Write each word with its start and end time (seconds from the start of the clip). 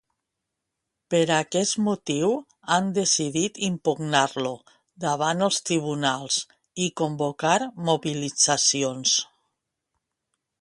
Per 1.13 1.19
aquest 1.33 1.75
motiu, 1.87 2.31
han 2.75 2.87
decidit 2.95 3.59
impugnar-lo 3.67 4.53
davant 5.05 5.47
els 5.49 5.61
tribunals 5.71 6.39
i 6.87 6.89
convocar 7.03 7.55
mobilitzacions. 7.91 9.15